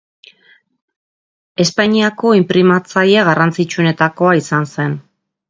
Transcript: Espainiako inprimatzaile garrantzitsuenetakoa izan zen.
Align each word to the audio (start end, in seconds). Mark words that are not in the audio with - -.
Espainiako 1.65 2.31
inprimatzaile 2.39 3.27
garrantzitsuenetakoa 3.29 4.35
izan 4.43 4.69
zen. 4.75 4.99